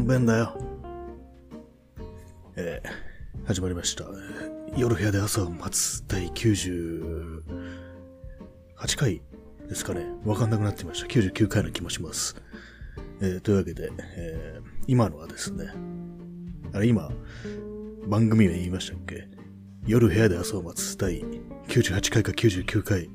[0.00, 0.56] んべんだよ。
[2.56, 4.06] えー、始まりました。
[4.74, 7.42] 夜部屋で朝を待つ第98
[8.96, 9.20] 回
[9.68, 10.06] ですかね。
[10.24, 11.06] わかんなくなってました。
[11.06, 12.34] 99回の気もします。
[13.20, 15.66] えー、というわけで、えー、今のはですね、
[16.72, 17.10] あれ今、
[18.06, 19.28] 番組名言いましたっけ？
[19.86, 21.22] 夜部屋で朝を待つ第
[21.68, 23.10] 98回か99回。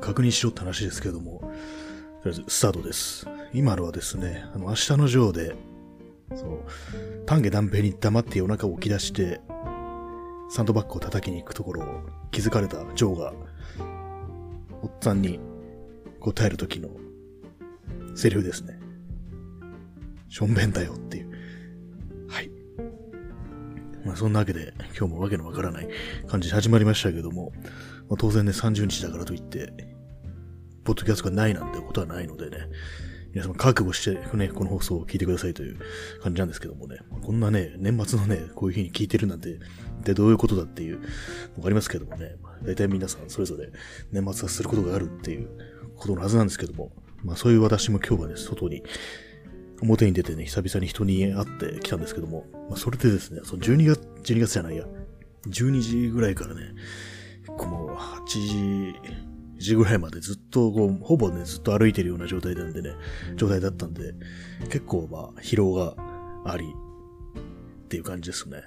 [0.00, 1.40] 確認しろって話ですけども、
[2.22, 3.26] とりあえずスタートです。
[3.52, 5.56] 今のはですね、あの、明日のジョーで、
[6.34, 6.64] そう、
[7.26, 9.40] 丹下断平に黙って夜中起き出して、
[10.48, 11.86] サンドバッグを叩きに行くところを
[12.30, 13.32] 気づかれたジョーが、
[14.82, 15.40] おっさんに
[16.20, 16.88] 答えるときの
[18.14, 18.78] セリフですね。
[20.28, 21.30] しょんべんだよっていう。
[22.28, 22.50] はい。
[24.04, 25.88] まあそんなわけで、今日もわけのわからない
[26.26, 27.52] 感じで始まりましたけども、
[28.08, 29.72] まあ、当然ね、30日だからといって、
[30.84, 32.58] ポッドキャストがないなんてことはないのでね、
[33.36, 35.78] 皆様覚悟してね、この放送を聞いてくださいという
[36.22, 39.58] 感じなんですけどもね、こんなね、年末のね、こういう風に聞いてるなんて、
[40.04, 41.06] でどういうことだっていうの
[41.58, 43.68] がありますけどもね、大体皆さんそれぞれ
[44.10, 45.50] 年末はすることがあるっていう
[45.96, 46.92] ことのはずなんですけども、
[47.24, 48.82] まあそういう私も今日はね、外に、
[49.82, 54.86] 表に出てね、久々に人に会ってきたんですけども、まあそれでですね、その12月、12月じゃないや、
[55.46, 56.72] 12時ぐらいからね、
[57.48, 58.94] もう8時、
[59.58, 62.94] 時ぐらいまでずっとこう、ほぼね、ずっと歩いてるような状態なんでね、
[63.36, 64.14] 状態だったんで、
[64.70, 65.94] 結構まあ、疲労が
[66.44, 68.64] あり、っていう感じですね。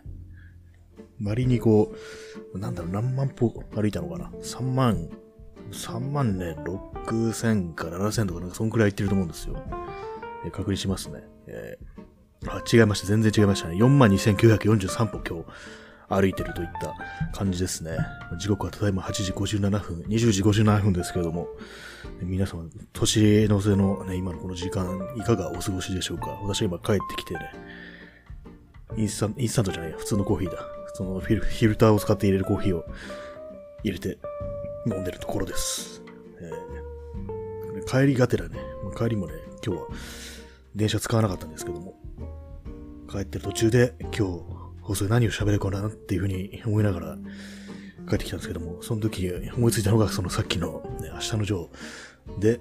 [1.22, 1.94] 割にこ
[2.54, 5.10] う、なんだろう、何万歩歩いたのかな ?3 万、
[5.72, 6.56] 3万ね、
[7.04, 9.62] 6千から7千とかなんかそんくらい行ってると思うんですよ。
[10.45, 11.23] え確認しますね。
[11.48, 13.08] えー、あ、違いました。
[13.08, 13.76] 全然違いましたね。
[13.76, 15.45] 42,943歩今日
[16.09, 16.95] 歩いてるといった
[17.38, 17.97] 感じですね。
[18.39, 21.47] 時刻はただいま8時57分、20時57分ですけれども、
[22.21, 26.31] 皆様、年の瀬のね、今のこの時間、いかがお過ごしでしょうか？
[26.41, 27.52] 私は今帰ってきてね、
[28.97, 30.65] インスタント、インスタントじゃないや、普通のコーヒーだ。
[30.95, 32.83] そのフィルフィルターを使って入れるコーヒーを
[33.83, 34.17] 入れて
[34.87, 36.02] 飲んでるところです。
[36.42, 38.58] えー、帰りがてらね、
[38.98, 39.33] 帰りもね、
[39.65, 39.87] 今日は
[40.75, 41.93] 電車使わなかったんですけども、
[43.09, 44.58] 帰ってる途中で今日
[44.89, 47.17] 放送で何を喋るかなっていうふうに思いながら
[48.10, 52.60] 帰ってきたんですけども、その時思いついたのがそのさっきの、ね、明日のジョーで、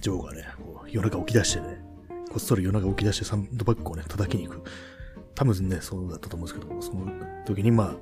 [0.00, 1.84] ジョーがね、こう夜中起き出してね、
[2.30, 4.62] こっそり夜中起き出してサンドバッグをね、叩きに行く。
[5.34, 7.12] 多分ね、そうだったと思うんですけども、その
[7.44, 7.96] 時にまあ、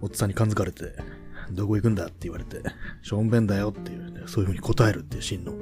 [0.00, 0.92] おっさんに感づかれて、
[1.50, 2.62] どこ行くんだって言われて、
[3.02, 5.52] しょんべんだよっていうね、そういう風に答えるっていうシーンの、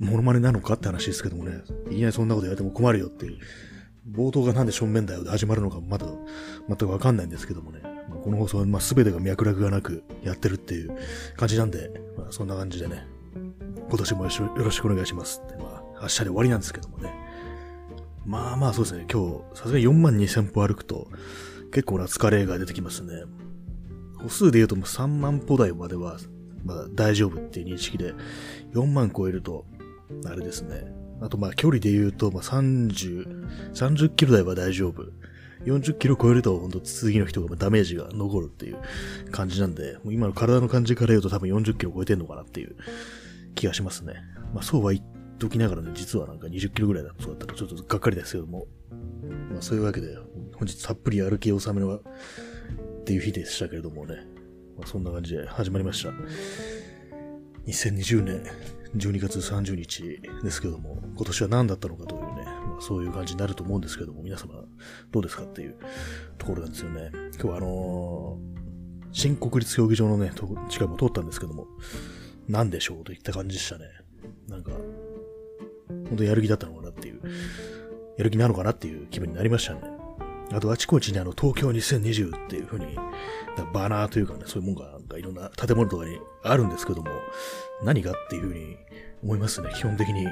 [0.00, 3.38] モノマネなのかって話ですけどもね、いきなりそんなこと言われても困るよっていう
[4.10, 6.06] 冒頭がなんで正面だよで始まるのかまだ
[6.68, 7.80] 全くわかんないんですけどもね。
[8.08, 10.96] まあ、この放送はまあ全てが脈絡がなくやってるっていう
[11.36, 13.06] 感じなんで、まあ、そんな感じでね、
[13.88, 17.14] 今年もよろしくお願いしますって、まあ明日で終わりなんですけどもね。
[18.26, 21.08] まあまあそうですね、今日さすがに4万2000歩歩くと
[21.72, 23.24] 結構な疲れが出てきますね。
[24.18, 26.18] 歩数で言うともう3万歩台までは
[26.64, 28.14] まだ大丈夫っていう認識で、
[28.74, 29.66] 4万超えると、
[30.26, 35.04] あれですね、あとまあ距離で言うと、まあ30、30キロ台は大丈夫。
[35.64, 38.78] 40キロ超えると、ほんと次の人がダメージが残るっていう
[39.30, 42.76] 感じなんで、もう今の体の感じから言うと多分40キロ超えてんのかなっていう
[43.54, 44.14] 気がしますね。
[44.52, 45.04] まあそうは言っ
[45.38, 48.66] ときながらね、実はなんか20キロぐらいだそうだったらちょっとがっかりですけども。
[49.50, 50.16] まあそういうわけで、
[50.54, 52.02] 本日たっぷり歩き納めのっ
[53.04, 54.16] ていう日でしたけれどもね。
[54.76, 56.12] まあそんな感じで始まりました。
[57.66, 58.42] 2020年
[58.96, 64.54] 12月30日ですけども、今年は何だったのかというね、まあ、そういう感じになると思うんですけども、皆様
[65.10, 65.76] どうですかっていう
[66.38, 67.10] ところなんですよね。
[67.34, 70.30] 今日はあのー、新国立競技場のね、
[70.68, 71.66] 近くも通ったんですけども、
[72.48, 73.86] 何でしょうといった感じでしたね。
[74.48, 74.72] なんか、
[75.88, 77.20] 本当やる気だったのかなっていう、
[78.16, 79.93] やる気なのかなっていう気分になりましたね。
[80.54, 82.96] あと、あちこちにあの、東京2020っていう風に、
[83.72, 87.10] バナーというかね、そういうもんが、なんかいろんな建物とかにあるんですけども、
[87.82, 88.76] 何がっていう風に
[89.22, 90.26] 思いますね、基本的に。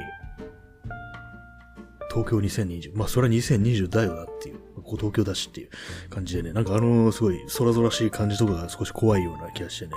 [2.10, 2.96] 東京2020。
[2.96, 4.60] まあ、それは2020だよなっていう。
[4.76, 5.70] ここ東京だしっていう
[6.10, 9.92] 感じでね、なんかあの、すごい空々しい感じとかが少し怖いような気がしてね、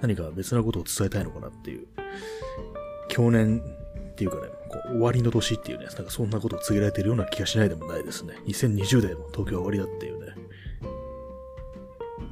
[0.00, 1.86] 何か別なことを伝えたいのかなっていう。
[3.08, 3.62] 去年
[4.18, 8.34] っていうかね、こう終わりの年っていうね、なんかそんなことを告げられてるような気がしないでもないですね。
[8.46, 10.34] 2020でも東京は終わりだっていうね。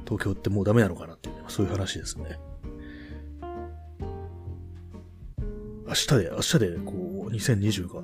[0.03, 2.37] 東京ってもうダメなのかなっていうね、そういう話ですね。
[5.87, 6.91] 明日で、明日で、こ
[7.29, 8.01] う、2020が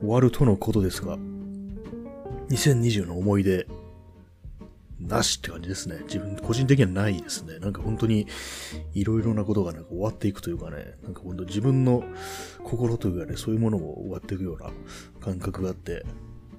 [0.00, 1.16] 終わるとのことですが、
[2.48, 3.68] 2020の思い出、
[5.00, 6.00] なしって感じですね。
[6.04, 7.58] 自分、個人的にはないですね。
[7.58, 8.26] なんか本当に、
[8.94, 12.04] いろいろなことがなんか終わっていくというかね、なんか本当自分の
[12.62, 14.70] 心というかね、そういうものも終わっていくような
[15.20, 16.04] 感覚があって、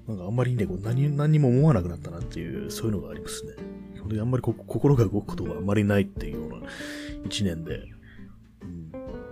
[0.07, 3.53] なんかあんまりね、こう何、何も思わなくなったなっていう、そういうのがありますね。
[3.99, 6.67] 本当にあんまり心が動くことがあんまりないっていうような
[7.25, 7.83] 一年で、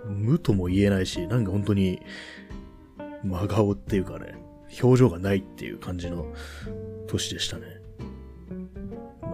[0.06, 2.00] うん、無とも言えないし、なんか本当に、
[3.23, 4.35] 真顔っていうかね、
[4.81, 6.27] 表情がないっていう感じの
[7.07, 7.79] 年でしたね。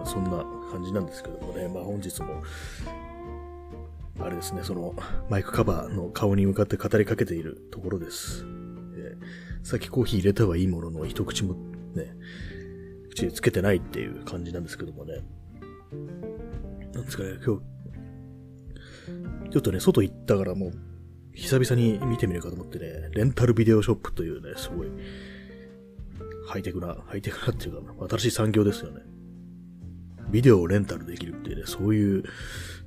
[0.06, 2.42] そんな感じなんですけどもね、まあ本日も、
[4.20, 4.94] あれですね、その
[5.28, 8.44] マイクカバーの顔に向かって語りかけているところです。
[8.96, 11.54] えー、さっきコーヒー入れたはいいものの一口も
[11.94, 12.14] ね、
[13.10, 15.22] 口につけてないっていう感じなんですけどもね。
[16.92, 17.62] なんですかね、今日、
[19.50, 20.72] ちょっとね、外行ったからもう、
[21.34, 24.88] 久々に見てみるかと思ってね、レンタルビデオショップというね、すごい、
[26.48, 29.02] ハイテクな、ハイテクなっていうか、新しい産業ですよね。
[30.30, 32.22] ビデオをレンタルできるっていうね、そういう、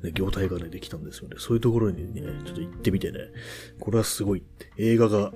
[0.03, 1.35] ね、業態がね、できたんですよね。
[1.39, 3.19] そういうところにね、ちょっと行ってみてね、
[3.79, 5.31] これはすごいって、映画が、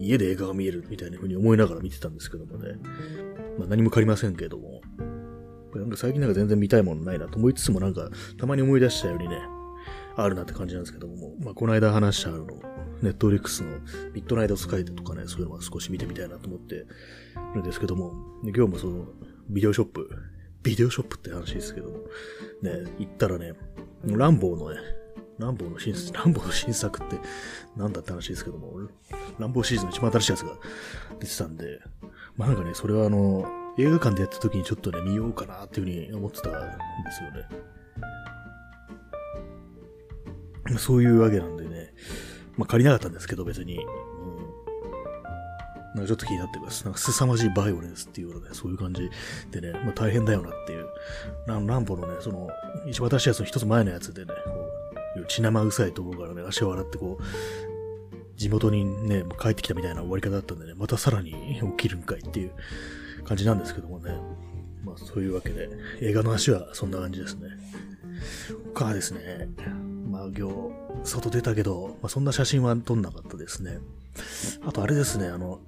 [0.00, 2.74] 家で映画が見えるみたいな風に思いながら見てたんですけどもね。
[3.58, 4.80] まあ何も借りませんけども。
[5.74, 9.38] なんか最近なんか全然見たいものないなと思いつつもなんか、たまに思い出したようにね、
[10.16, 12.46] あるなって感じなんですけども、まあこの間話したあの、
[13.02, 13.70] ネットフリックスの
[14.12, 16.86] ミッドナイトスカイとかね、そういうのは少し見てみたいなと思って
[17.54, 18.12] るんですけども、
[18.44, 19.06] 今日もその、
[19.48, 20.08] ビデオショップ、
[20.64, 21.90] ビデオショップって話ですけど、
[22.62, 23.52] ね、行ったらね、
[24.02, 24.78] ランボーのね、
[25.38, 27.20] ランボーの新、ランボーの新作って
[27.76, 28.72] なんだって話ですけども、
[29.38, 30.56] ランボーシーズンの一番新しいやつが
[31.20, 31.80] 出てたんで、
[32.36, 33.46] まあなんかね、それはあの、
[33.78, 36.58] 映画館でやった時にちょっとね、見ようかなっていうふうに思ってたんで
[37.12, 37.46] すよね。
[40.78, 41.92] そういうわけなんでね、
[42.56, 43.84] まあ借りなかったんですけど別に、
[45.94, 46.84] なんかちょっと気になってます。
[46.84, 49.08] なんか凄まじいバイオレンスっていうようなね、そういう感じ
[49.50, 50.86] でね、まあ大変だよなっていう。
[51.46, 52.48] ランボのね、その、
[52.86, 57.24] 一番新しいやつの一つ前のやつでね、こう、血生臭いところからね、足を洗ってこう、
[58.36, 62.52] 地元にね、帰ってきたみたいな終わり方だったんでね、またさらに起きるんかいっていう
[63.24, 64.18] 感じなんですけどもね。
[64.84, 65.70] まあそういうわけで、
[66.00, 67.48] 映画の話はそんな感じですね。
[68.74, 69.48] 他はですね、
[70.10, 70.54] まあ今日、
[71.04, 73.78] 外出たけど、まあそんな写真は撮んなかったですね。
[74.66, 75.60] あとあれですね、あの、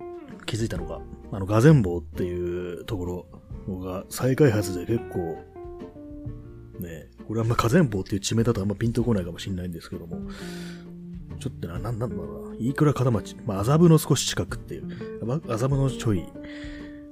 [0.46, 1.00] 気づいたのが、
[1.32, 5.44] あの、ガゼンボっていうところが再開発で結構、
[6.80, 10.20] ね、これはま、ガゼンボウっていう地名だとあんまピンとこないかもしれないんですけども、
[11.40, 14.86] ちょっとな、なんなんだろうな、飯倉片町、まあ、麻布の少し近くっていう、
[15.48, 16.24] 麻布のちょい、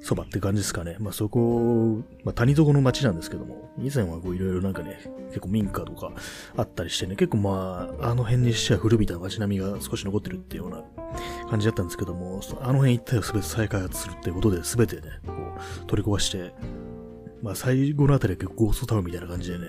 [0.05, 0.97] そばって感じですかね。
[1.01, 6.13] まあそこ、まあ谷底の町なんですけども、以前はこういろいろなんかね、結構民家とか
[6.59, 16.53] あったりしてね、結構まあ、あの辺にしては古びた街並みが少し残ってるっていうような感じだったんですけども、あの辺一帯を全て再開発するっていうことで全てね、こう取り壊して、
[17.43, 19.65] まあ最後のあたりは結構ゴーストタウンみたいな感じでね、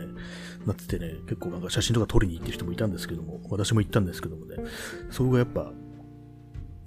[0.65, 4.57] なっててね、結構なんか写真とか撮りに行ってる人もいたんですけども、私も行ったんですけどもね、
[5.11, 5.71] そこがやっぱ、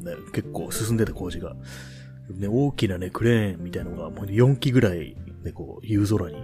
[0.01, 1.57] ね、結構進んでた工事が、
[2.31, 6.43] ね、大きなね、クレーンみたいなのがもう4機ぐらい、ね、こう、夕空に、ね、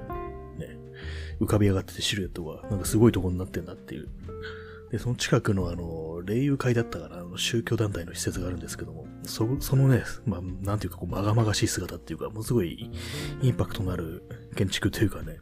[1.40, 4.08] 浮かび上がっててシルエットが、なんかすごいとこになってんだっていう。
[4.90, 12.90] で、その近くのあの、霊友会だったから、あの宗教団体の施設があるんですけども、そ、そのね、まあ、なんていうか、こう、まがまがしい姿っていうか、ものすごい
[13.42, 14.22] インパクトのある
[14.56, 15.38] 建築というかね、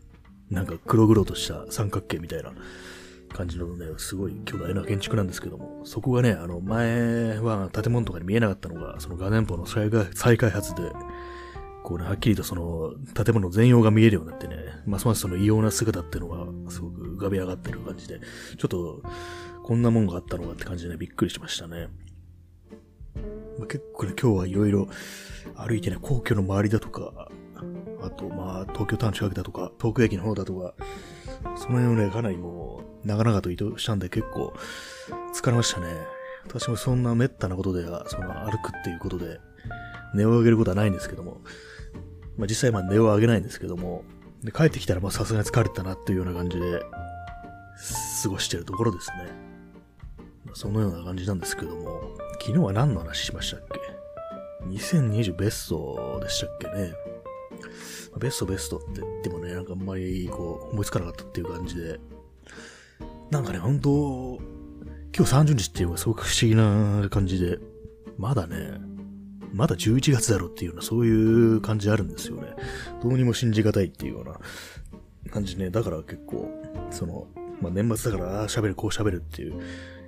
[0.50, 2.52] なんか黒々とした三角形みたいな
[3.32, 10.82] 感じのね、すごい巨大な建築なんですけども、そこがね、あの、前は建物とかに見えなかったのが、その画年舗の再開発で、
[11.82, 14.56] こうね、はっきりとその、建物全容が見えるようになってね、
[14.86, 18.20] ますますその異様な姿っていうのが、すごく浮かび上がってる感じで、
[18.56, 19.02] ちょっと、
[19.64, 21.88] こんなもんがあったのかって感じでね、びっくりしましたね。
[23.58, 24.88] まあ、結構ね、今日はいろいろ
[25.56, 27.28] 歩いてね、皇居の周りだとか、
[28.02, 30.74] あと、まあ、東京タウン近くだとか、東京駅の方だとか、
[31.56, 34.52] その辺をね、かなりもう、長々と移動したんで結構
[35.34, 35.86] 疲れましたね。
[36.46, 39.40] 私もそんな滅多なことでは、その歩くっていうことで、
[40.14, 41.40] 値を上げることはないんですけども、
[42.36, 44.04] まあ実際まあ値を上げないんですけども、
[44.42, 46.80] で帰ってきたらまあさすがに疲れたなっていうような感じで、
[48.22, 49.52] 過ごしてるところですね。
[50.54, 56.92] そのような感じなんですけども、昨日は何の話しましたっけ ?2020 ベストでしたっけね。
[58.18, 61.98] ベストベストって言ってもね、なんかあんまりこう思いつかなかったっていう感じで、
[63.32, 64.38] なんかね、本当
[65.16, 67.58] 今日30日っていうのがすごく不思議な感じで、
[68.18, 68.78] まだね、
[69.54, 71.10] まだ11月だろっていうような、そうい
[71.56, 72.48] う感じあるんですよね。
[73.02, 74.38] どうにも信じがたいっていうような
[75.30, 75.70] 感じね。
[75.70, 76.46] だから結構、
[76.90, 77.26] その、
[77.62, 79.54] まあ、年末だから、ああ喋る、こう喋るっていう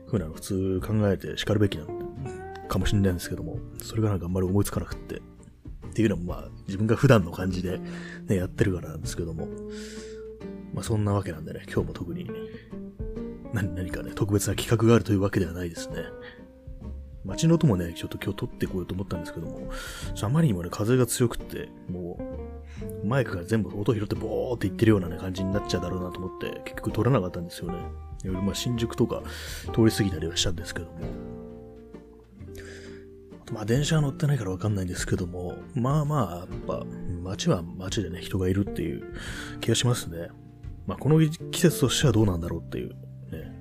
[0.05, 1.89] 風なの普通考えて叱るべきなん
[2.69, 5.15] かもしれないんですけども、それがなんかあんまり思いつかなくって。
[5.17, 5.21] っ
[5.95, 7.81] ていうのもまあ自分が普段の感じで
[8.27, 9.49] ね、やってるからなんですけども。
[10.75, 12.29] まあそんなわけなんでね、今日も特に
[13.55, 15.99] 何何かね、特別な企画があるというわけではないですね。
[17.25, 19.71] 街の音もね、ちょっと今日撮ってこようと思ったんですけども、
[20.21, 22.19] あまりにもね、風が強くって、も
[23.03, 27.79] う、マイクが全部音拾ってボーって言ってるようなね、感じになっちゃうだろうなと思って、結局撮らなかったんですよね。
[28.25, 29.23] まあ、新宿とか
[29.73, 30.93] 通り過ぎたりはしたんですけども。
[33.53, 36.85] まあ、電車は乗ってないからわかんないんですけども、まあまあ、やっぱ、
[37.23, 39.15] 街は街でね、人がいるっていう
[39.61, 40.29] 気がしますね。
[40.87, 41.21] まあ、この
[41.51, 42.95] 季節としてはどうなんだろうっていう、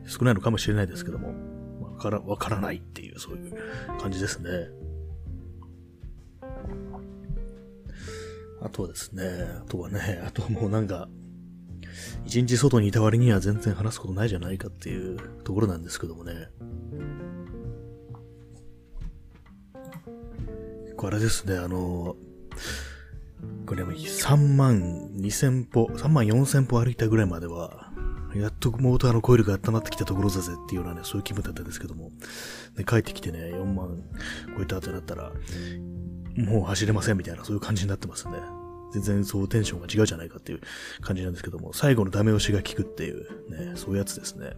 [0.06, 1.34] 少ないのかもしれないですけども、
[1.82, 3.54] わから、わからないっていう、そういう
[4.00, 4.50] 感じですね。
[8.62, 9.24] あとはですね、
[9.62, 11.10] あとはね、あとはもうなんか、
[12.26, 16.48] 一日外にいた割には全然話すことないじゃないかっていうところなんですけどもね。
[20.98, 22.16] これですね、あの、
[23.66, 27.93] これも3万2000歩、3万4000歩歩いたぐらいまでは、
[28.36, 32.12] やっとモーターのコイルが温まってきたところだぜっていうようなね、そういう気分だったんですけども、
[32.76, 34.04] で帰ってきてね、4万
[34.58, 35.32] 超えた後になったら、
[36.38, 38.34] もう走れませんみたいな、そういう感じになってますね。
[38.94, 40.62] 全然そうテンションが違うじゃないかっていう
[41.02, 44.56] 感じなんですけども、最後のダメ押しが効くっていう、ね、そういうやつですね。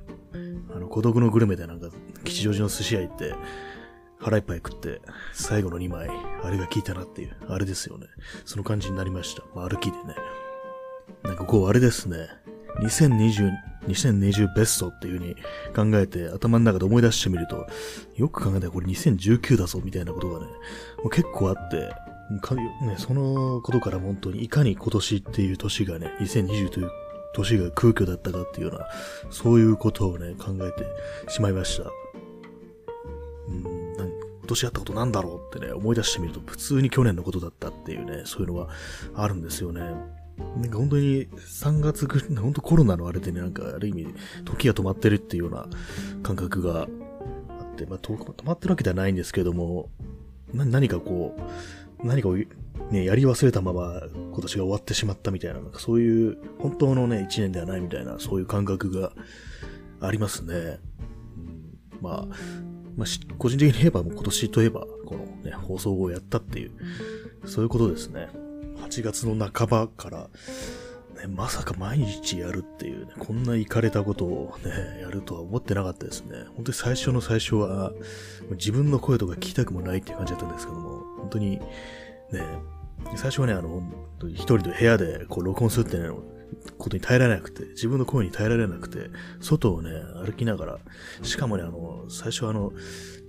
[0.76, 1.90] あの、孤独のグルメでなんか、
[2.26, 3.34] 吉祥寺の寿司屋行って、
[4.20, 5.02] 腹いっぱい食って、
[5.34, 6.10] 最後の2枚、
[6.44, 8.08] あれが効いたなっていう、あれですよね。
[8.44, 9.44] その感じになりました。
[9.56, 10.16] まあ、歩きでね。
[11.24, 12.28] なんかこう、あれですね。
[12.80, 13.52] 2020、
[13.88, 17.68] 2020ベストっていう風に考えて頭の中で思い出してみると、
[18.16, 21.94] よく考えたらこれ2019だぞみたいなことがね、もう結構あって、
[22.86, 26.92] ね、そのことから本当にいかに今年っていう年がね、2020という
[27.34, 28.88] 年が空虚だったかっていうような、
[29.30, 31.90] そういうことをね、考えてしまいました。
[33.48, 33.86] うん
[34.46, 38.68] 今年やったことなんだろうってね、思い出してみると、普通に去年のことだったっていうね、そういうのが
[39.16, 39.82] あるんですよね。
[40.38, 44.08] なんか本当に3月ぐらい、 本当コロナのあれでね、なんかある意味、
[44.44, 45.68] 時が止まってるっていうような
[46.24, 49.90] 感覚があって、まあ、止まってるわけではないんですけども、
[50.54, 51.36] 何かこ
[52.04, 52.38] う、何かを
[52.92, 59.14] ね、やり忘れたまま今年が終わってしまったみたいな、なんかそういう本当のね、1年ではないみたいな、そういう感覚が
[60.02, 60.54] ありますね。
[60.54, 62.36] うん、まあ、
[62.96, 66.72] まあ、個人的に言えばもう今年といえば、このね、放送をやったっていう、
[67.46, 68.30] そういうことですね。
[68.86, 70.30] 8月の半ばから、
[71.16, 76.46] ね、まさか毎日やるっていうね、こんな行かれたことをね、やるとは思ってなかったですね。
[76.56, 77.92] 本当に最初の最初は、
[78.52, 81.62] 自分の声とか聞きたくもないっていう感じだったんですけども、本当に、ね、
[83.16, 83.82] 最初はね、あの、
[84.30, 86.35] 一人で部屋でこう録音するっていうのを、
[86.78, 89.10] ことに耐えられなくて、自分の声に耐えられなくて、
[89.40, 89.92] 外をね、
[90.26, 90.80] 歩きながら、
[91.22, 92.72] しかもね、あの、最初あの、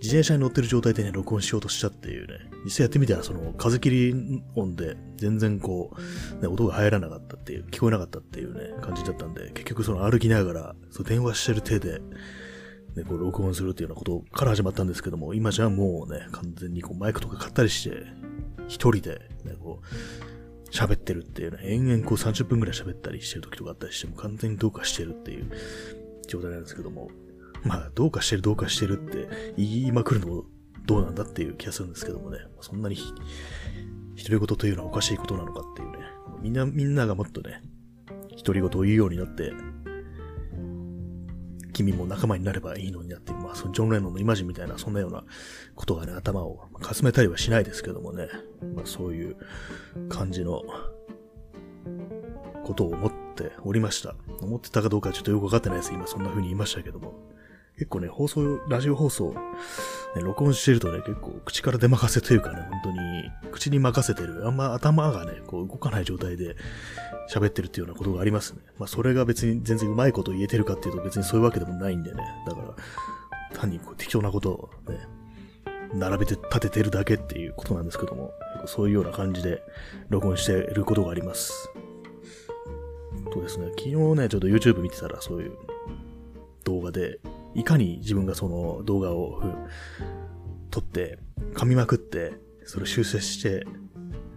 [0.03, 5.95] 自転車に乗ってる状態でね、録音しようとしたっていうね、実際やってみたら、その、風切り音で、全然こ
[6.39, 12.01] う、ね、音が入らなかったっていう、聞こえなかったっていうね、感じだったんで、結局その歩きながら、そ電話してる手で、
[12.97, 18.07] ね、こう録音するっていうようなことから始まったんですけども、今じゃもうね、完全にこうマイクとか買ったりして、
[18.69, 20.36] 一人で、ね、こう、
[20.77, 25.51] 喋ってるっていうね、延々こう30分くらい喋ったりしてる時とかあったりしても完全にどうかしてるっていう
[26.29, 27.11] 状態なんですけども、
[27.65, 30.45] まあ、どうかしてるどうかしてるって言いまくるのも
[30.85, 35.99] どうなんだっていう気がするんですけどもね、そんなに独り言というのはおかしいことなのかっていうね、
[36.43, 37.63] みんな、みんながもっとね、
[38.45, 39.53] 独り言を言うようになって、
[41.77, 45.25] 君も仲間になればいいのになってまあ、そのジョン・レノンのイマジンみたいな、そんなような
[45.75, 48.29] ことがね、頭をかすめたりはしないですけどもね、
[48.75, 49.37] まあ、そういう
[50.09, 50.63] 感じの
[52.65, 54.15] ことを思っておりました。
[54.41, 55.93] 思ってたかどうかちょっとよくわかってないです。
[55.93, 57.13] 今そんな風に言いましたけども。
[57.79, 66.57] 結構ね、放送、ラジオ放送、ね、録音してるとね、結構口から出任せというかね、本当に口に任せてる、あんま頭がね、こう動かない状態で
[67.31, 68.63] 喋ってるっていうようなことがありますね。
[68.79, 72.23] まあそれが別に全然うまいこと言えてるかっていうと別にそういうわけでもないんでね。
[72.47, 72.75] だから、
[73.59, 75.07] 単にこう適当なことをね、
[75.93, 78.33] 並べて立ててるだけっていうことなんですけども、
[78.65, 79.63] そういうような感じで
[80.09, 81.71] 録音していることがあります。
[83.33, 85.53] とですね、昨日ね、ちょっと YouTube 見てたらそういう
[86.65, 87.19] 動画で、
[87.57, 89.43] いかに自分がその動画を
[90.71, 91.19] 撮って、
[91.55, 92.35] 噛みまくって、
[92.65, 93.67] それを修正して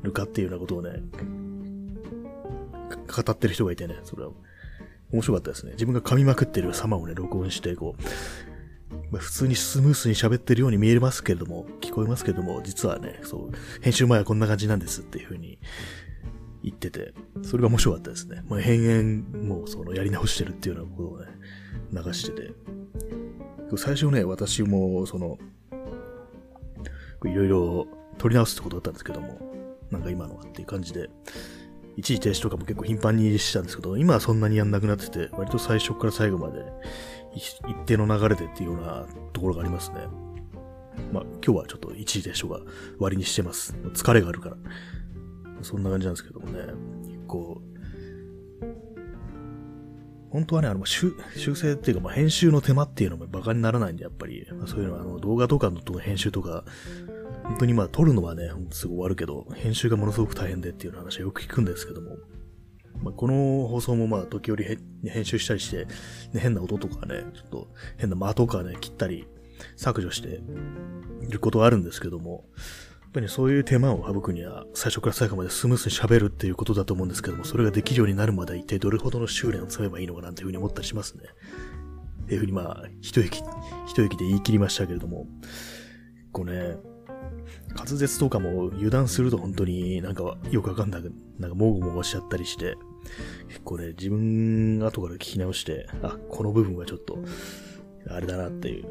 [0.03, 1.01] るかっていうようなことをね、
[3.07, 4.31] 語ってる人がいてね、それは
[5.11, 5.73] 面白かったですね。
[5.73, 8.01] 自分が噛みまくってる様をね、録音して、こう、
[9.11, 15.59] まあ、普通にスムースに喋ってるように見えますけれども、聞こえますけれども、実はね、そう、編集前はこんな感じなんですっていう風に
[16.63, 18.43] 言ってて、それが面白かったですね。
[18.47, 21.27] まあ、変々もうそのやり直してるっていうようなことをね、
[21.91, 22.53] 流してて、
[23.77, 25.37] 最初ね、私も、その、
[27.25, 29.39] いろいろ撮り直すってことだったんですけども、
[29.91, 31.09] なんか今のはっていう感じで、
[31.97, 36.63] 一時停止とかも結構頻繁にしたんですけど、今はそんなにやんなくなってて、割と最初から最後まで
[37.35, 39.97] 一定の流れでっていうようなところがありますね。
[41.11, 42.61] まあ今日はちょっと一時停止とか
[42.99, 43.75] 割にしてます。
[43.93, 44.57] 疲れがあるから。
[45.61, 46.59] そんな感じなんですけどもね、
[47.05, 47.61] 結構、
[50.31, 56.63] 本当はね、あの、修正っていうか、まあ、編集の手間っていうのも馬鹿にならないんで、やっぱり、まあ、そういうのは、あの、動画とかの編集とか、
[57.43, 62.17] 本当にまあ、撮るのはね、すぐ終わるけど、編集がものすごく大変でっていう話はよく聞くんですけども、
[63.01, 64.65] まあ、この放送もまあ、時折
[65.05, 65.85] 編集したりして、
[66.33, 67.67] ね、変な音とかね、ちょっと
[67.97, 69.27] 変な間とかね、切ったり、
[69.75, 70.41] 削除して
[71.27, 72.45] いることはあるんですけども、
[73.09, 81.23] っぱりそういう手間を省くには、最初から最後までスムースに喋るっていうことだと思うんですけども、それができるようになるまで一体どれほどの修練を積めばいいのかなというふうに思ったりしますね。
[82.23, 83.41] っていうふうにまあ、一息、
[83.87, 86.77] 一息で言い切りましたけれども、結構ね、
[87.75, 92.77] 滑舌とかも油断すると本当になんかよくわかんなく、なんかもごもごしちゃったりして、
[93.47, 97.17] 結構ね、自分後から聞き直して、あ、この部分はちょっと、
[98.07, 98.85] あれだなっていう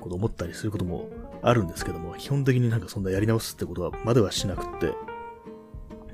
[0.00, 1.08] こと思ったりすることも
[1.42, 4.94] あるんですけども、基本的になんかそんなやり直すってことはまではしなくって、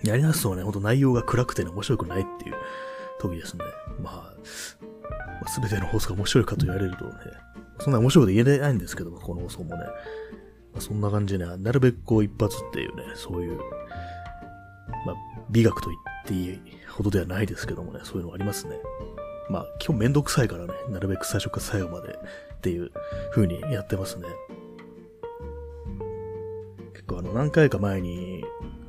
[0.09, 2.55] やり直すとね、ほんと内容が暗くてね、面白くないっていう
[3.21, 3.65] 時ですね。
[4.03, 7.13] まあ、すべ、ての放送が面白いかと言われるとね、
[7.81, 9.85] そんな面白いこと言えないんですけども、この放送もね。
[10.73, 13.59] まあ、そんな感じでね、なるべくこう一発っていうね、そういう、
[15.07, 15.17] まあ、
[15.51, 18.77] 美学と言っていいほどではないですけどもね、そういうのありますね。
[19.51, 22.15] まあ、基本めんどくさいからね、なるべく最初から最後まで
[22.55, 22.93] っていう
[23.33, 24.27] 風にやってますね。
[26.93, 28.45] 結構あの、何回か前に、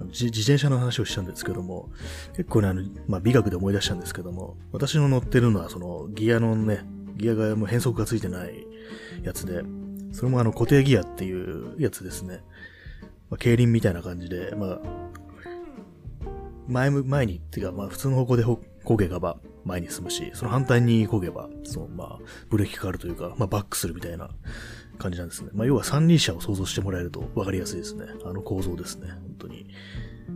[0.10, 1.90] 自転車の話をしたんですけども、
[2.36, 6.86] 結構ね、あの、まあ、美学で思い出したんですけども、私の乗ってるのは、その、ギアのね、
[7.18, 8.68] ギアがもう変速がついてない
[9.24, 9.64] やつで、
[10.12, 12.44] それもあの、固定ギアっていうやつですね。
[13.32, 14.80] まあ、競輪みたいな感じで、まあ、
[16.68, 24.30] 前、前に、っていうか、まあ、普通の方向で焦げがば、前に進むし、その反対に漕げば、その、まあ、ブレーキかかるというか、まあ、バックするみたいな
[24.98, 25.50] 感じなんですね。
[25.54, 28.06] まあ、要は三輪車を想像してもらえると分かりやすいですね。
[28.26, 29.10] あの構造ですね。
[29.12, 29.68] 本当に。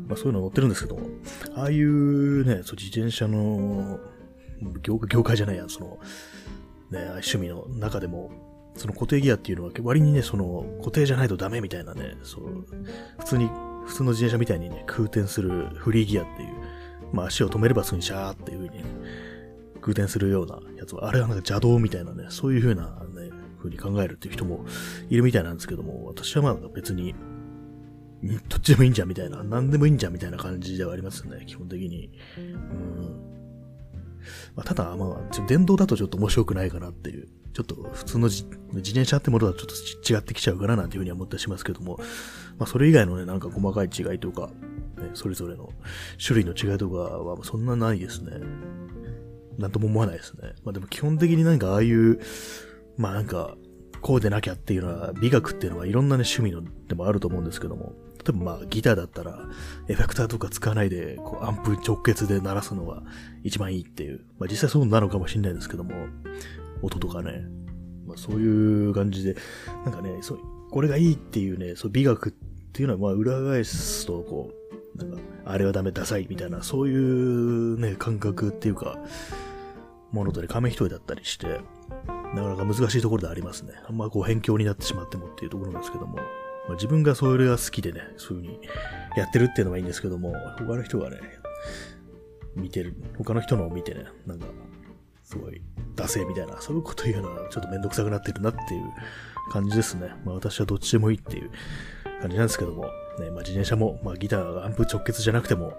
[0.07, 1.07] まあ、そういうの乗ってるんですけども、
[1.55, 3.99] ああいうね、そう自転車の
[4.81, 5.99] 業、業界じゃないや、その、
[6.91, 8.31] ね、趣味の中でも、
[8.75, 12.65] その固定ギアっていうのは割にね、その固定じゃないとダメみたいなね、そう、
[13.19, 13.49] 普通に、
[13.85, 16.49] 普通の自転車みたいにね、空転するフリーギアっていう、
[17.15, 18.89] まあ足を止めればすぐにシャーっていう風に、ね、
[19.81, 24.65] 空転するようなやつは、あれはなんか邪道みたいなね、そういう風なね、風に考えるっていう人も
[25.09, 27.15] いるみたいなんですけども、私はまあ別に、
[28.49, 32.11] どっちでもいいんじゃんみたいな、何でもいいんじゃんみたいな感じではありますね、基本的に。
[32.37, 33.35] うん
[34.55, 39.65] まあ、ただ、まあ、電動だとちょっと面白くないかなっていう、ちょっと普通の自転車ってものはちょっ
[40.03, 41.97] と違ってきちゃうかななんていうふうには思ったりしますけども、
[42.57, 44.49] まあ、それ以外のね、なんか細かい違いとか、
[44.95, 45.69] ね、それぞれの
[46.23, 48.31] 種類の違いとかはそんなないですね。
[49.57, 50.53] なんとも思わないですね。
[50.63, 52.19] まあでも基本的になんかああいう、
[52.97, 53.55] まあなんか、
[54.01, 57.93] こうでなきゃっていうのは、美学っていうのはいろんなね、趣味のでもあると思うんですけども、
[58.25, 59.47] 例えばまあギターだったら、
[59.87, 63.03] エフェクターとか使わないで、こうアンプ直結で鳴らすのが
[63.43, 65.93] 一番いいっていう、まあ実際そうなのかもしれないですけども、
[66.81, 67.45] 音とかね、
[68.05, 69.35] まあそういう感じで、
[69.85, 70.39] なんかね、そう、
[70.71, 72.31] これがいいっていうね、そう美学っ
[72.73, 74.64] ていうのはまあ裏返すと、こう、
[74.95, 78.97] なんか、あれはダメ、ダサいみたいな、そういうね、感覚っていうか、
[80.11, 81.59] ものとね、紙一重だったりして、
[82.33, 83.73] なかなか難しいところでありますね。
[83.87, 86.21] あんまこう辺境になってしまってもっていうところなんですけども、ま
[86.71, 88.67] あ、自分がそれが好きでね、そういう風に
[89.17, 91.19] やってるっていうのはいいんですけども、他の人がね、
[92.55, 94.45] 見てる、他の人のを見てね、なんか、
[95.23, 95.61] すごい、
[95.95, 100.09] 惰性みたいな、そういうこと言うのはちょっとめんどくさくなってるなっていう感じですね。
[100.23, 101.51] まあ私はどっちでもいいっていう
[102.21, 105.73] 感じなんですけども、ね、まあ、自転車も、まあ、ギターがアンプ直結じゃなくても、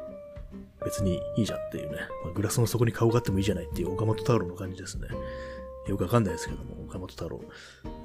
[0.84, 5.08] 別にいいじゃんっていうね、まあ、グラスの底に顔があってもいいじゃないっていう岡本太郎の感じですね。
[5.86, 7.40] よくわかんないですけども、岡本太郎。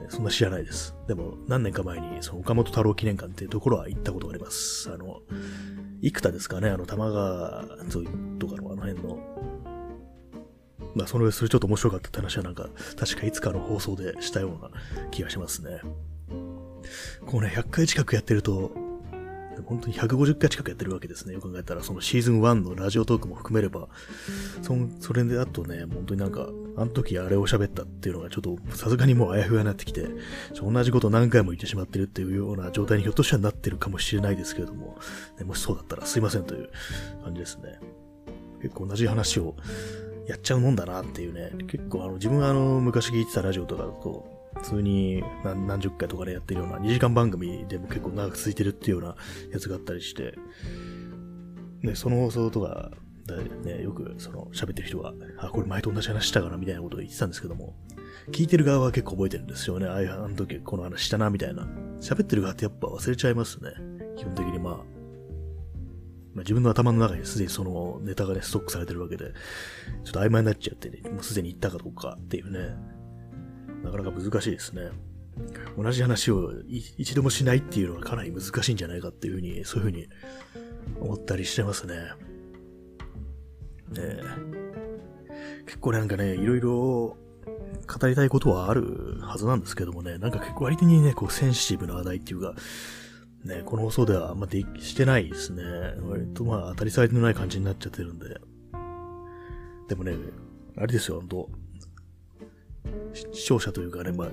[0.10, 0.96] そんな知らないです。
[1.08, 4.92] でも、何年か前に、その岡本太郎記念館っていうところは行ったことがあります。
[4.92, 5.22] あの、
[6.02, 9.18] 幾田ですかね、あの、玉川沿いとかのあの辺の、
[10.94, 14.70] まあ、その、それちょっと面白かったって話はなんか、確かいつかの放送でしたような
[15.10, 15.82] 気がしますね。
[17.26, 18.72] こうね、100回近くやってると、
[19.66, 21.34] 本当に150回近くやってるわけですね。
[21.34, 23.88] よく考えたら、そのシーズン1のラジオトークも含めれば、
[24.62, 30.08] そそれであとね、本当になんか、あの時あれを喋ったっていうのがちょっとさすがにもうあやふやになってきて、
[30.62, 34.98] 同じこと何回も言ってしまってるっていうような状態にひょっとしたらなってるかもしれないですけれども、
[35.38, 36.70] ね、もしそうだったらすいませんという
[37.24, 37.80] 感じですね。
[38.62, 39.56] 結構同じ話を
[40.28, 49.16] やっちゃうもんだなっていうね、結構あの自分はあの昔聞いてたラジオとかだと、普通に何何十回とかでやってるような2時間番組でも結構長く続いてるっていうような
[49.52, 50.38] やつがあったりして、
[51.84, 52.92] で、その放送とか、
[53.64, 57.76] ね、よくその喋ってる人が、あ、これ前と同じ話したかなみたいなことを言ってたんですけども、
[58.32, 59.88] 聞いてる側は結構覚えてるんですよね。
[59.88, 61.68] ああいう、あの時この話したな、みたいな。
[62.02, 63.72] 喋ってる側ってやっぱ忘れちゃいますね。
[64.18, 64.84] 基本的にまあ、まあ、
[66.40, 69.34] 自分の頭の中にすでにそのネタがね、ストックされてるわけで、
[70.04, 72.76] ちょっと曖昧になっちゃってね、もうすでに言ったかどうかっていうね、
[73.84, 74.90] なかなか難しいですね。
[75.78, 80.08] 同じ話を一度もしないっていうのはかなり難しいんじゃないかっていうふうに、そういうふうに
[81.00, 81.96] 思ったりしてますね。
[83.92, 84.22] ね
[85.66, 87.18] 結構なんかね、いろいろ
[87.88, 92.56] 語りたいことはあるはずなんですけどもね、なんか結構割にね、こうセンシティブな話題っていうか、
[93.46, 95.64] ね、この放送ではあんまでしてないですね。
[96.08, 98.40] 割とまあ当たり障りのない感じになっちゃってるんで。
[99.88, 100.14] でもね、
[100.78, 101.50] あれですよ、ほんと。
[103.14, 104.28] 視聴者というかね、まあ、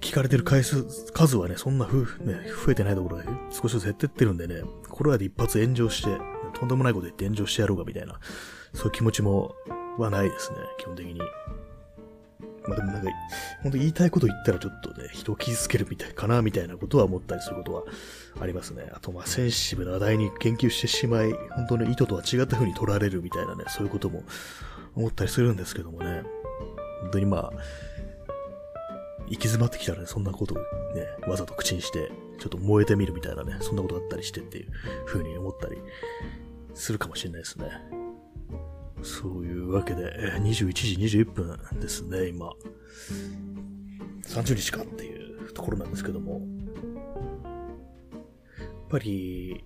[0.00, 6.08] 聞かれてる回数、数はね、そんなふ、ね、増えてないところで少しずつ減ってってるんでね、これはで一発炎上して、
[6.58, 8.18] とんでもないこと言って炎上してやろうかみたいな、
[8.72, 9.54] そういう気持ちも、
[9.98, 11.20] はないですね、基本的に。
[12.66, 13.10] まあでもなんか、
[13.62, 17.84] 本当言いたいこと言ったらちょっとね、人を傷つけるみたいかな、みたいなことは思ったりすることは
[18.40, 18.90] ありますね。
[18.94, 24.24] あと、まあ、センシティブな話題に研究してしまい、本当に意図とは違った風に取られるみたいなね、そういうことも
[24.94, 26.22] 思ったりするんですけどもね。
[27.00, 27.52] 本当にまあ、
[29.26, 30.64] 行き詰まってきたらね、そんなことをね、
[31.28, 34.72] わざと口にして、ちょっと燃えてみるみたいなね、そんなことがあったりしてっていう
[35.06, 35.76] 風に思ったり
[36.74, 37.70] するかもしれないですね。
[39.02, 40.10] そういうわけで、
[40.40, 42.52] 21時21分ですね、今。
[44.26, 46.40] 30日かっていうところなんですけども。
[48.58, 49.64] やっぱり、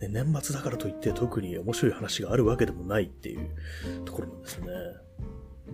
[0.00, 3.50] ね、年末だからといって特に面白い話があるわけでもないっていう
[4.06, 4.66] ところなんですね。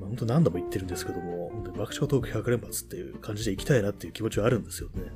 [0.00, 5.12] まあ、本当何度も言ってるんですけども、本当に爆笑トーク100連発っていう感じで行きたいなっていう気持ちはあるんですよね。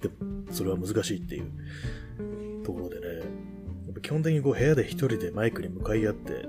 [0.00, 3.22] でも、それは難しいっていうところでね、や
[3.90, 6.46] っぱ基本的にこう部屋で一人でマイクに向かい合って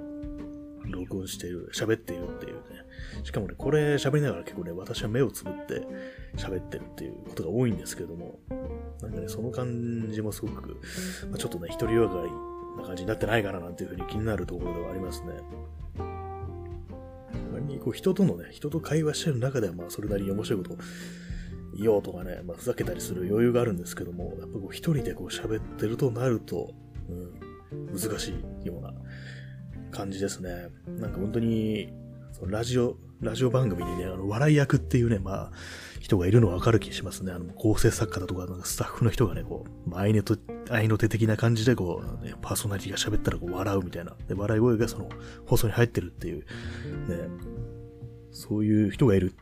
[0.92, 2.62] 録音している、喋っているっていうね。
[3.24, 5.88] しかもね、これ喋りながら結構ね、私は目をつぶって
[6.38, 8.40] 喋ってるっていうことが多いんですけども、
[9.02, 10.82] なんかね、その感じもすごく、
[11.30, 12.32] まあ、ちょっとね、独りよがり
[12.78, 15.34] な感じになってないかななんていうふうに気になるところではありますね。
[17.60, 20.78] にこう人とのね、人と会話してる中ではまあそれなりに面白いことを
[21.78, 26.74] 言おうとかね、まあ、ふざけたりする余裕があるんですけども、やっぱこう一人でこう喋ってるとなると、
[27.10, 28.94] うん、難しいような
[29.92, 30.70] 感じですね。
[31.00, 31.92] なんか本当に、
[32.32, 35.52] そのラジオ、ラジオ番組にね、あの、笑い役っていうね、まあ、
[36.06, 37.32] 人がいるのはわかる気しますね。
[37.32, 40.36] あの、構成作家だとか、なんかスタッフの人がね、こう、まあ、愛の手、
[40.70, 44.16] 愛の手的な感じで、こう、ね、パーソナリティが喋ったらこう笑うみたいな。
[44.28, 45.10] で、笑い声がその、
[45.48, 46.46] 放送に入ってるっていう、ね、
[48.30, 49.34] そういう人がいる、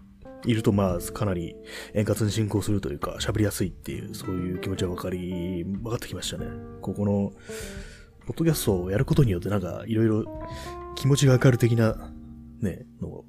[0.46, 1.54] いると、まあ、かなり
[1.96, 6.46] 円滑に進行するというか、喋りやすいっていう、そういう気持ちはわかり、分かってきましたね。
[6.82, 7.34] ここの、
[8.26, 10.24] ポッドキャストをやることによってなんかいろいろ
[10.96, 12.10] 気持ちが明る的な
[12.62, 13.26] ね、の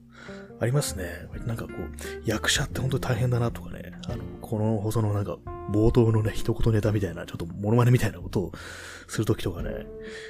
[0.61, 1.29] ありますね。
[1.47, 5.37] なんかこう、役者って本当に大変だなとかね、あの、この放送のなんか
[5.71, 8.53] 冒頭のね、一言ネタみたいな、ちょっとモノマネみたいなことを
[9.09, 9.87] するときとかね、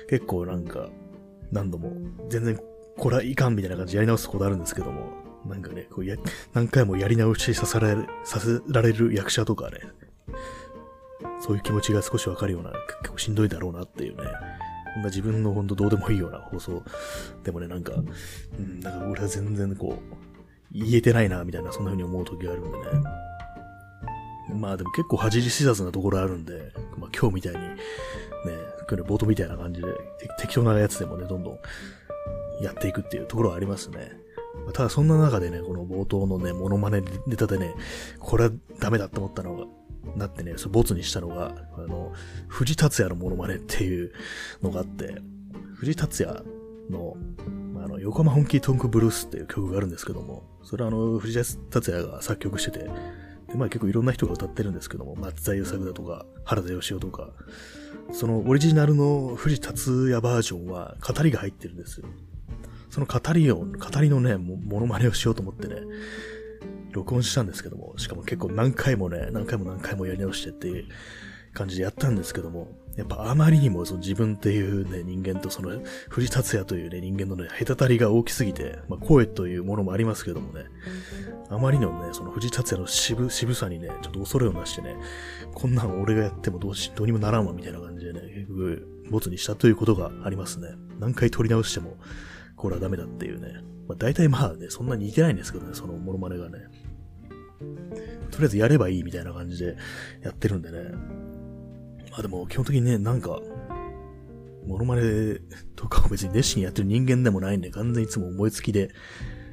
[0.08, 0.88] 結構なんか
[1.52, 1.92] 何度も
[2.28, 2.58] 全然
[2.96, 5.12] これはいかんみたいな感じでやり直すことあるんですけども、
[5.46, 6.16] なんかね、こうや、
[6.54, 9.78] 何回もやり直しさせられ、させられる役者とかね、
[11.40, 14.22] そういう気持ちが少しわかるような、結構しんどいだろうなっていうね。
[14.94, 16.82] こんな自分のほんとどうでもいいような放送
[17.42, 20.14] でもね、なんか、うん、なんか俺は全然こう、
[20.72, 22.84] 言えてないな、みたいな、そんな風に思う時があるんでね。
[24.54, 27.76] まあでも結構恥じり知らずなところあるんで、まあ今日みたいに、ね、
[28.88, 29.88] これ冒頭みたいな感じで、
[30.38, 31.58] 適当なやつでもね、どんどん
[32.62, 34.12] やっていくっていうところはありますね。
[34.72, 37.74] ただそんな中でね、この冒頭のね、モノマネネタでね、
[38.20, 39.64] これはダメだって思ったのが、
[40.16, 42.12] なってね、そボツにしたのが、あの、
[42.48, 44.12] 藤達也のモノマネっていう
[44.62, 45.20] のがあって、
[45.74, 46.44] 藤達也
[46.90, 47.16] の、
[47.82, 51.38] あの、横浜本気トンクブルースっていう曲があるんですけども、それはあの、藤
[51.70, 52.78] 達也が作曲してて、
[53.48, 57.30] で、まあ結構いろんな人が歌ってるんですけども、松田優作だとか、原田義雄とか、
[58.12, 62.06] そのオリジナルの藤達也バージョンは語りが入ってるんですよ。
[62.90, 65.76] その語りを、語りのね、モノマネをしようと思ってね、
[66.94, 70.84] 録音したんですけども、しかも結構何回もね、何回も何回もやり直してっていう
[71.52, 80.66] 感じでやったんですけども、やっぱあまりにもその自分っていうね、人間とその藤達也というね、人間のね、隔たりが大きすぎて、まあ声というものもありますけどもね、
[81.50, 84.96] あまりのね、その藤達也の渋、渋さにね、ちょっと恐れをなしてね、
[85.52, 90.68] こんなの俺がやってもどうし、どうにもならんわ、みたいな感じでね、結局、ボツにしたということがありますね。
[91.00, 91.96] 何回撮り直しても、
[92.56, 93.60] これはダメだっていうね。
[93.88, 96.58] まあ大体まあね、そんなに似てないんですけどね、そのモノマネがね。
[98.30, 99.76] とりあえずやればいいみたいな感じで
[100.22, 100.90] やってるんでね。
[102.10, 103.40] まあでも基本的にね、なんか、
[104.66, 105.38] モノマネ
[105.76, 108.90] とかを別に熱心にやってる人間でもないんで、完全にいつも思いつきで、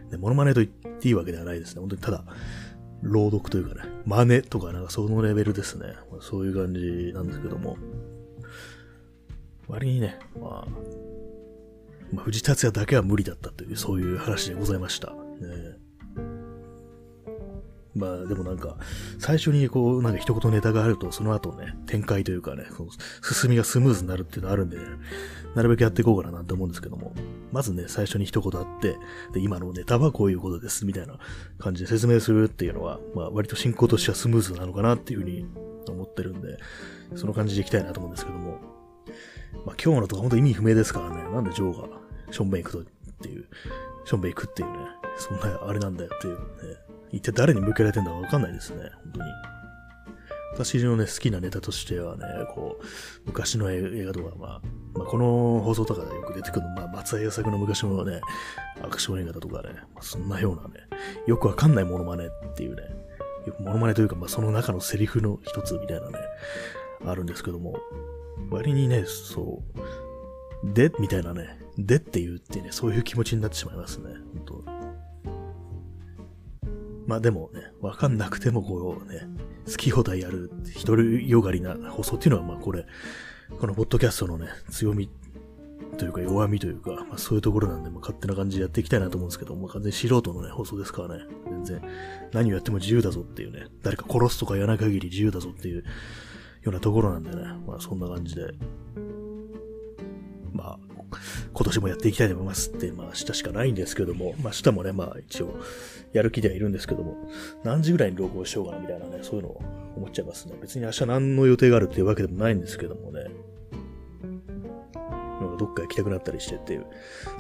[0.10, 1.80] でモノマネと言っていいわけではないですね。
[1.80, 2.26] 本当にただ、
[3.02, 5.88] 朗読というかね、真似とかなんかそのレベルですね。
[6.21, 7.78] そういう感じなんですけども。
[9.67, 10.67] 割にね、まあ、
[12.13, 15.12] まあ、藤達也だけは無理だったという、そういう話でございました。
[15.12, 15.15] ね、
[17.95, 18.77] まあでもなんか、
[19.19, 22.89] 最初にこう、なんか一言ネタがあると、その後ね、展開というかね、その
[23.21, 24.84] 進みがスムーズになるっていうのあるんで、ね、
[25.56, 27.13] なるべくやっていこうかななんて思うんですけども、
[27.51, 28.97] まずね、最初に一言あって、
[29.34, 31.17] で、今のネタはこういうことです、みたいな
[31.60, 35.45] 感じで説明するっていうのは、まあ割と進行としてはスムーズなのかなっていうふうに
[35.89, 36.58] 思ってるんで、
[37.15, 38.60] その感じでいきたいなと思うんですけども、
[39.65, 41.99] まあ今日のとか本当意味不明ですからね、なんでジョーが
[42.32, 42.86] ションベン行くとっ
[43.21, 43.45] ていう、
[44.06, 44.77] ションベン行くっていうね、
[45.17, 46.41] そんなあれなんだよっていうね、
[47.12, 49.52] 一体誰に向けられてんだかわかんないですね、本当に。
[50.54, 52.86] 私のね、好きなネタとしてはね、こう、
[53.26, 54.62] 昔の映画とか、まあ、
[54.93, 58.19] まあ、この放送とかでよく出てくる、まあ、松井作の昔のね、
[58.84, 60.88] アクション映画だとかね、まあ、そんなようなね、
[61.26, 62.82] よくわかんないモノマネっていうね、
[63.60, 66.19] モノマネというか、まあ、その中のセリフの一つみたいなね、
[67.06, 67.78] あるんですけども、
[68.50, 69.63] 割にね、そ
[70.63, 74.10] う、で、みたいなね、でって言うってね、そういう気持ちになってしまいますね、
[74.45, 74.80] 本当
[77.12, 79.28] まあでもね、わかんなくてもこうね、
[79.69, 82.86] 好き放題やる、一人よがりな放送っていうのは、まあこれ、
[83.60, 85.10] このポッドキャストのね、強み
[85.97, 91.82] というか弱みというか、まあそういうところなんで、まあ勝手な感じでやっていきたいなと思うんですけど、まあ完全に素人のね、放送ですからね、全然
[92.32, 95.84] 何をやっても自由だぞっていうね、誰か殺すとかやらない限り自由だぞっていうよ
[96.67, 98.54] うなところなんでね、まあそんな感じで、
[100.54, 100.80] まあ、
[101.54, 105.60] 今年もやっていきたいと思いますって、まあ明日しかないんですけども、まあ明日もね、まあ一応
[106.13, 107.15] やる気ではいるんですけども、
[107.63, 109.62] 何時ぐらいに録音しようかなみたいなね、そういうのを
[109.95, 110.56] 思っちゃいますね。
[110.62, 113.26] 別に明日何の予定があるっていうわけでもないんですけどもね。
[115.58, 116.86] どっか行きたくなったりしてっていう。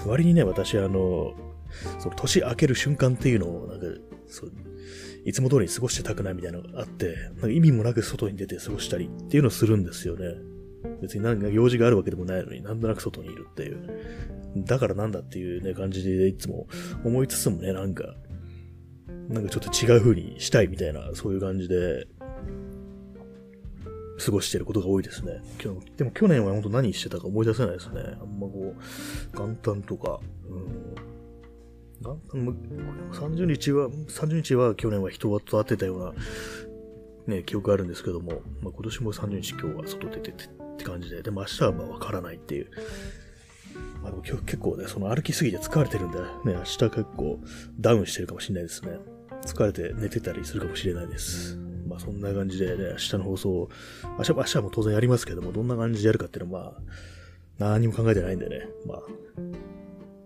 [0.05, 1.33] 割にね、私あの、
[1.99, 3.85] その年明ける瞬間っていうのを、なんか、
[4.27, 4.51] そう、
[5.25, 10.25] いつも通り過ごしてたくないみたいなのがあって、なんか意味もなく外に出て過ごしたりっていうのをするんですよね。
[11.01, 13.87] 別に何か用事があるわけでもないのに、なんとなく外にいるっていう。
[14.57, 16.67] だからなんだっていうね、感じでいつも
[17.05, 18.15] 思いつつもね、なんか、
[19.29, 22.07] なんかちょっと違う風にしたいみたいな、そういう感じで、
[24.23, 25.41] 過ごしてることが多いですね。
[25.63, 28.01] 今日でも去年は本当何してたか思い出せないですね。
[28.21, 31.11] あんまこう、元旦とか、うん。
[32.03, 32.57] 元旦
[33.11, 36.13] 30日は、30日は去年は人と会ってたよう
[37.25, 42.67] な、ね、記憶あるんですけども、まあ、今年も30日今日は外出ててって感じで、でも明日はまあわからないっていう。
[44.01, 47.39] まあでも今日結構ね、その歩きすぎて疲れてるんで、ね、明日結構
[47.79, 48.99] ダウンしてるかもしれないですね。
[49.45, 51.57] 疲れて寝てたりするかもしれないです。
[51.87, 53.69] まあそんな感じでね、明日の放送、
[54.17, 56.75] 明日明日も当然やりますけども、どんな感じでやるかっていうのは
[57.61, 58.99] まあ、何も考えてないんでね、まあ、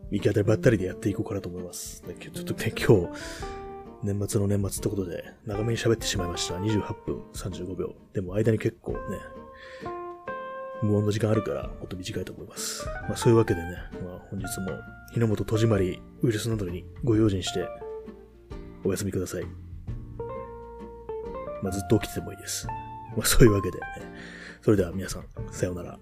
[0.09, 2.01] 行き当たりばったりでやっていこうかなと思います。
[2.01, 3.13] ちょっとね、今日、
[4.03, 6.55] 年末の年末ってことで、長めに喋ってしまいました。
[6.55, 7.93] 28分35秒。
[8.13, 8.99] でも間に結構ね、
[10.81, 12.85] 無音の時間あるから、もっと短いと思います。
[13.07, 14.71] まあそういうわけでね、まあ本日も、
[15.13, 17.67] 日の元戸締まりウイルスなどにご用心して、
[18.83, 19.45] お休みください。
[21.63, 22.67] まあずっと起きててもいいです。
[23.15, 23.83] まあそういうわけで、ね、
[24.61, 25.99] それでは皆さん、さようなら。